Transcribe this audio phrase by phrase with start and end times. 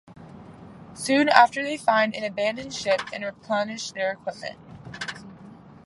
[0.95, 4.57] Soon after they find an abandoned ship and replenish their equipment.